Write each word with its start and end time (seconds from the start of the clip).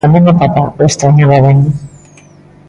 Tamén 0.05 0.23
o 0.31 0.33
papá 0.41 0.61
o 0.81 0.83
estrañaba 0.91 1.39
ben. 1.45 1.57